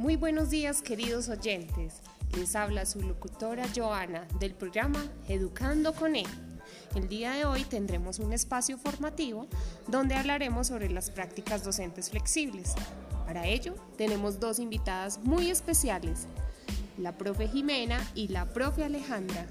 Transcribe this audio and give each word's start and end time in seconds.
Muy 0.00 0.16
buenos 0.16 0.48
días 0.48 0.80
queridos 0.80 1.28
oyentes. 1.28 2.00
Les 2.34 2.56
habla 2.56 2.86
su 2.86 3.02
locutora 3.02 3.66
Joana 3.76 4.26
del 4.38 4.54
programa 4.54 5.04
Educando 5.28 5.92
con 5.92 6.16
E. 6.16 6.24
El 6.94 7.06
día 7.06 7.32
de 7.32 7.44
hoy 7.44 7.64
tendremos 7.64 8.18
un 8.18 8.32
espacio 8.32 8.78
formativo 8.78 9.46
donde 9.88 10.14
hablaremos 10.14 10.68
sobre 10.68 10.88
las 10.88 11.10
prácticas 11.10 11.64
docentes 11.64 12.08
flexibles. 12.08 12.72
Para 13.26 13.46
ello 13.46 13.74
tenemos 13.98 14.40
dos 14.40 14.58
invitadas 14.58 15.18
muy 15.18 15.50
especiales, 15.50 16.28
la 16.96 17.18
profe 17.18 17.46
Jimena 17.46 18.00
y 18.14 18.28
la 18.28 18.46
profe 18.46 18.84
Alejandra. 18.84 19.44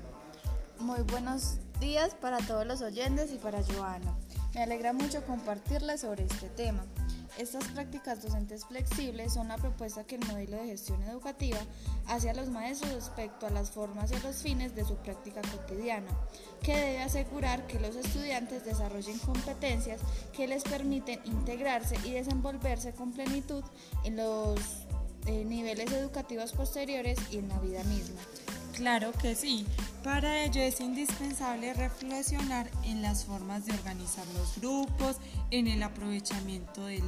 Muy 0.80 1.04
buenos 1.04 1.58
días 1.80 2.16
para 2.16 2.40
todos 2.40 2.66
los 2.66 2.82
oyentes 2.82 3.32
y 3.32 3.38
para 3.38 3.62
Joana. 3.62 4.18
Me 4.56 4.64
alegra 4.64 4.94
mucho 4.94 5.24
compartirles 5.26 6.02
sobre 6.02 6.24
este 6.24 6.50
tema. 6.50 6.84
Estas 7.38 7.66
prácticas 7.70 8.22
docentes 8.22 8.66
flexibles 8.66 9.34
son 9.34 9.48
la 9.48 9.58
propuesta 9.58 10.04
que 10.04 10.16
el 10.16 10.26
modelo 10.28 10.58
de 10.58 10.68
gestión 10.68 11.02
educativa 11.04 11.60
hace 12.08 12.30
a 12.30 12.34
los 12.34 12.50
maestros 12.50 12.94
respecto 12.94 13.48
a 13.48 13.50
las 13.50 13.72
formas 13.72 14.12
y 14.12 14.20
los 14.26 14.38
fines 14.38 14.76
de 14.76 14.84
su 14.84 14.96
práctica 14.98 15.42
cotidiana, 15.42 16.10
que 16.62 16.76
debe 16.76 17.02
asegurar 17.02 17.66
que 17.68 17.80
los 17.80 17.96
estudiantes 17.96 18.66
desarrollen 18.66 19.18
competencias 19.20 20.02
que 20.34 20.48
les 20.48 20.64
permiten 20.64 21.20
integrarse 21.26 21.96
y 22.06 22.12
desenvolverse 22.12 22.94
con 22.94 23.12
plenitud 23.14 23.64
en 24.04 24.18
los 24.18 24.60
eh, 25.26 25.46
niveles 25.46 25.92
educativos 25.92 26.54
posteriores 26.54 27.20
y 27.32 27.38
en 27.38 27.50
la 27.50 27.60
vida 27.60 27.84
misma. 27.84 28.20
Claro 28.74 29.12
que 29.12 29.36
sí. 29.36 29.66
Para 30.04 30.46
ello 30.46 30.62
es 30.62 30.80
indispensable 30.80 31.74
reflexionar 31.74 32.72
en 32.84 33.02
las 33.02 33.26
formas 33.26 33.66
de 33.66 33.74
organizar 33.74 34.26
los 34.28 34.58
grupos, 34.58 35.18
en 35.52 35.68
el 35.68 35.84
aprovechamiento 35.84 36.86
de, 36.86 37.02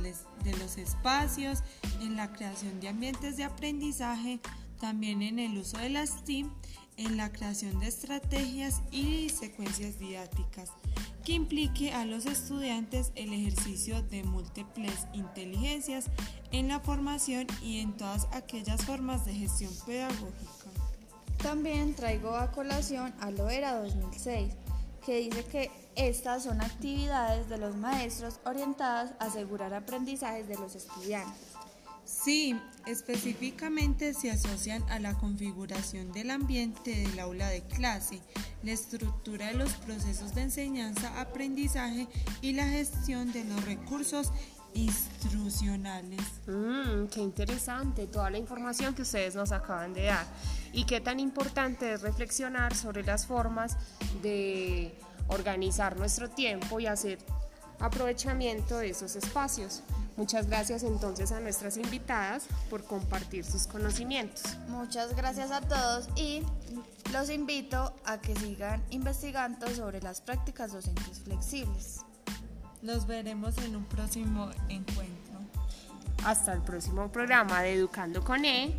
los 0.59 0.78
espacios, 0.78 1.64
en 2.02 2.17
la 2.17 2.33
creación 2.33 2.81
de 2.81 2.89
ambientes 2.89 3.38
de 3.38 3.45
aprendizaje, 3.45 4.42
también 4.81 5.22
en 5.22 5.39
el 5.39 5.58
uso 5.58 5.78
de 5.78 5.89
las 5.89 6.25
TIM, 6.25 6.52
en 6.98 7.16
la 7.16 7.31
creación 7.31 7.80
de 7.80 7.88
estrategias 7.88 8.81
y 8.92 9.30
secuencias 9.30 9.98
didácticas 9.98 10.70
que 11.23 11.33
implique 11.33 11.94
a 11.94 12.03
los 12.03 12.26
estudiantes 12.26 13.11
el 13.16 13.31
ejercicio 13.31 14.02
de 14.03 14.23
múltiples 14.23 15.08
inteligencias 15.14 16.05
en 16.52 16.67
la 16.67 16.80
formación 16.80 17.48
y 17.61 17.80
en 17.80 17.95
todas 17.95 18.28
aquellas 18.31 18.83
formas 18.83 19.26
de 19.26 19.33
gestión 19.33 19.72
pedagógica. 19.86 20.91
También 21.42 21.95
traigo 21.95 22.36
a 22.36 22.52
colación 22.52 23.14
a 23.20 23.31
Loera 23.31 23.81
2006, 23.81 24.53
que 25.03 25.17
dice 25.17 25.44
que 25.45 25.72
estas 25.95 26.44
son 26.44 26.61
actividades 26.61 27.50
de 27.50 27.58
los 27.58 27.75
maestros 27.75 28.39
orientadas 28.45 29.14
a 29.20 29.25
asegurar 29.25 29.73
aprendizajes 29.73 30.48
de 30.48 30.56
los 30.56 30.75
estudiantes. 30.75 31.52
Sí, 32.06 32.56
específicamente 32.86 34.14
se 34.14 34.30
asocian 34.30 34.83
a 34.89 35.00
la 35.00 35.17
configuración 35.17 36.11
del 36.11 36.30
ambiente 36.30 36.92
del 36.92 37.20
aula 37.20 37.50
de 37.50 37.61
clase, 37.64 38.22
la 38.64 38.73
estructura 38.73 39.48
de 39.48 39.53
los 39.53 39.72
procesos 39.73 40.36
de 40.36 40.42
enseñanza, 40.42 41.20
aprendizaje 41.20 42.08
y 42.42 42.53
la 42.53 42.67
gestión 42.67 43.31
de 43.31 43.44
los 43.45 43.66
recursos 43.66 44.31
instruccionales. 44.73 46.22
Mmm, 46.47 47.08
qué 47.08 47.19
interesante 47.22 48.08
toda 48.08 48.30
la 48.30 48.38
información 48.38 48.94
que 48.94 49.02
ustedes 49.03 49.36
nos 49.36 49.52
acaban 49.52 49.94
de 49.94 50.05
dar 50.05 50.25
y 50.73 50.86
qué 50.86 51.02
tan 51.02 51.19
importante 51.19 51.94
es 51.94 52.02
reflexionar 52.02 52.75
sobre 52.75 53.03
las 53.03 53.25
formas 53.25 53.77
de 54.22 54.94
organizar 55.27 55.97
nuestro 55.97 56.30
tiempo 56.30 56.80
y 56.80 56.88
hacer 56.88 57.19
aprovechamiento 57.80 58.77
de 58.77 58.89
esos 58.89 59.16
espacios. 59.16 59.81
Muchas 60.17 60.47
gracias 60.47 60.83
entonces 60.83 61.31
a 61.31 61.39
nuestras 61.39 61.77
invitadas 61.77 62.45
por 62.70 62.83
compartir 62.83 63.43
sus 63.43 63.65
conocimientos. 63.65 64.43
Muchas 64.67 65.15
gracias 65.15 65.52
a 65.52 65.61
todos 65.61 66.10
y 66.15 66.43
los 67.11 67.30
invito 67.30 67.93
a 68.05 68.20
que 68.20 68.36
sigan 68.36 68.83
investigando 68.89 69.67
sobre 69.73 70.02
las 70.02 70.21
prácticas 70.21 70.73
docentes 70.73 71.21
flexibles. 71.21 72.02
Nos 72.81 73.05
veremos 73.05 73.58
en 73.59 73.75
un 73.75 73.86
próximo 73.86 74.49
encuentro. 74.67 75.39
Hasta 76.25 76.53
el 76.53 76.61
próximo 76.61 77.11
programa 77.11 77.61
de 77.61 77.73
Educando 77.73 78.23
con 78.23 78.43
E. 78.43 78.75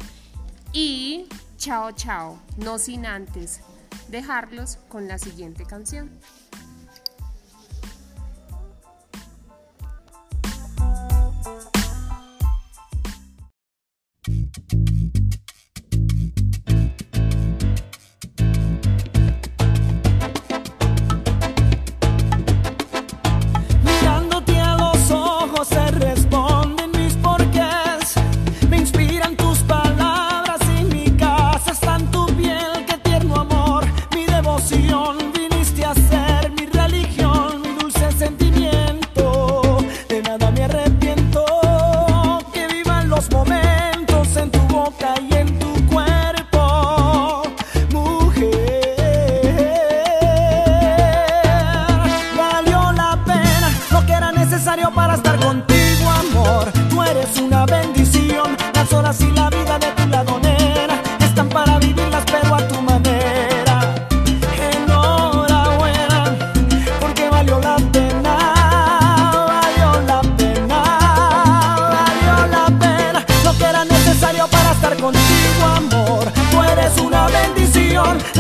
Y 0.72 1.26
chao, 1.56 1.92
chao. 1.92 2.40
No 2.56 2.78
sin 2.78 3.06
antes 3.06 3.60
dejarlos 4.08 4.78
con 4.88 5.06
la 5.06 5.18
siguiente 5.18 5.64
canción. 5.64 6.10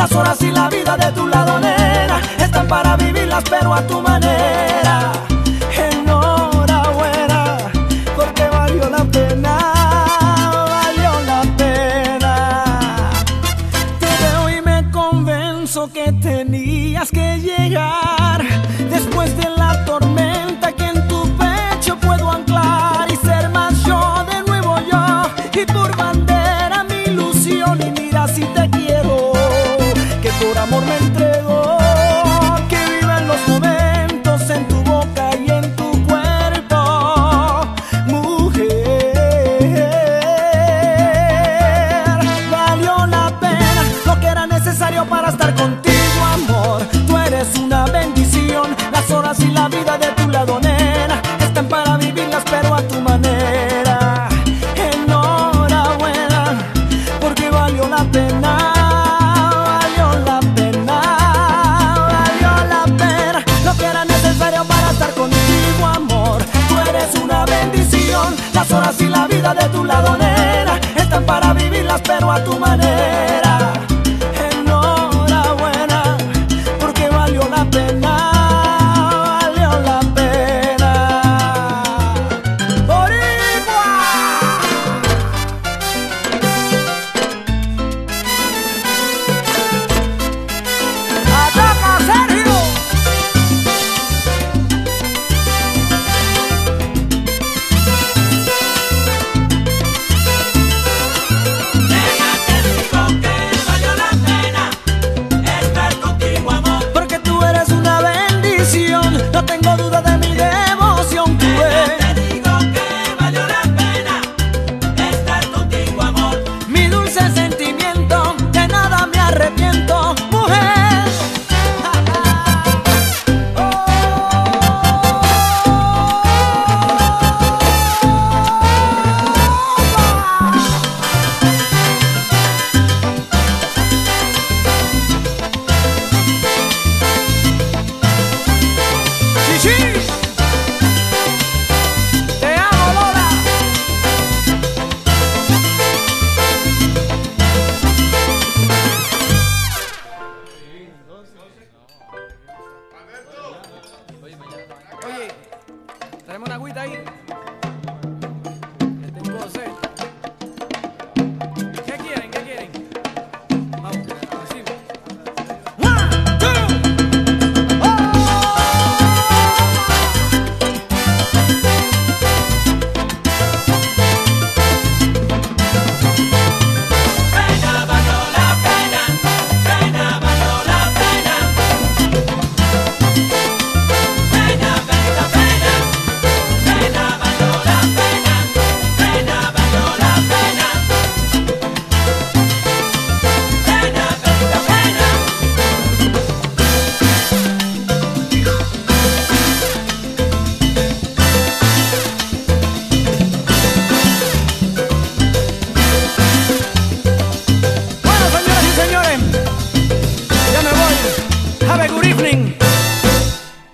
Las 0.02 0.10
horas 0.16 0.42
y 0.42 0.50
la 0.50 0.68
vida 0.68 0.96
de 0.96 1.12
tu 1.12 1.28
lado, 1.28 1.60
nena, 1.60 2.20
están 2.36 2.66
para 2.66 2.96
vivirlas, 2.96 3.44
pero 3.48 3.72
a 3.72 3.86
tu 3.86 4.00
manera. 4.00 5.12
Enhorabuena, 5.78 7.58
porque 8.16 8.48
valió 8.48 8.90
la 8.90 9.04
pena, 9.04 9.56
valió 10.74 11.20
la 11.20 11.42
pena. 11.56 13.10
Te 14.00 14.06
veo 14.24 14.50
y 14.50 14.60
me 14.60 14.90
convenzo 14.90 15.88
que 15.92 16.10
tenías 16.14 17.08
que 17.12 17.38
llegar 17.38 18.11
me 30.86 30.96
entrego. 30.98 31.78
Que 32.68 32.78
vivan 32.94 33.28
los 33.28 33.48
momentos 33.48 34.50
en 34.50 34.68
tu 34.68 34.82
boca 34.82 35.30
y 35.36 35.50
en 35.50 35.76
tu 35.76 35.90
cuerpo, 36.06 36.80
mujer. 38.06 39.12
Valió 42.50 43.06
la 43.06 43.32
pena 43.40 43.82
lo 44.06 44.20
que 44.20 44.26
era 44.26 44.46
necesario 44.46 45.04
para 45.06 45.28
estar 45.30 45.54
contigo, 45.54 46.01
de 69.54 69.68
tu 69.68 69.84
lado, 69.84 70.16
nena, 70.16 70.80
están 70.96 71.24
para 71.24 71.52
vivirlas, 71.52 72.00
pero 72.02 72.30
a 72.30 72.42
tu 72.42 72.58
manera. 72.58 73.11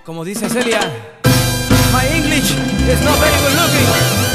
Como 0.09 0.25
dice 0.25 0.49
Celia, 0.49 0.79
my 1.93 2.03
English 2.17 2.49
is 2.89 3.01
not 3.03 3.19
very 3.19 3.37
good 3.43 3.53
looking. 3.53 4.29